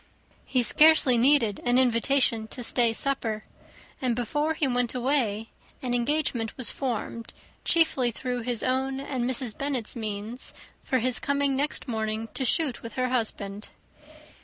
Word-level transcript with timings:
He 0.47 0.63
scarcely 0.63 1.19
needed 1.19 1.59
an 1.63 1.77
invitation 1.77 2.47
to 2.47 2.63
stay 2.63 2.91
supper; 2.91 3.43
and 4.01 4.15
before 4.15 4.55
he 4.55 4.67
went 4.67 4.95
away 4.95 5.49
an 5.83 5.93
engagement 5.93 6.57
was 6.57 6.71
formed, 6.71 7.31
chiefly 7.63 8.09
through 8.09 8.39
his 8.41 8.63
own 8.63 8.99
and 8.99 9.29
Mrs. 9.29 9.55
Bennet's 9.55 9.95
means, 9.95 10.55
for 10.83 10.97
his 10.97 11.19
coming 11.19 11.55
next 11.55 11.87
morning 11.87 12.29
to 12.33 12.43
shoot 12.43 12.81
with 12.81 12.93
her 12.93 13.09
husband. 13.09 13.69